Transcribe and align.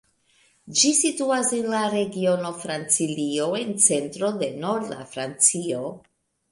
Ĝi 0.79 0.93
situas 0.99 1.51
en 1.59 1.67
la 1.75 1.83
regiono 1.97 2.55
Francilio 2.63 3.49
en 3.63 3.79
centro 3.91 4.35
de 4.43 4.53
norda 4.67 5.03
Francio. 5.17 5.89